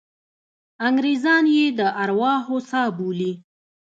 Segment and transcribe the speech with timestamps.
[0.87, 3.31] انګریزان یې د ارواحو څاه بولي.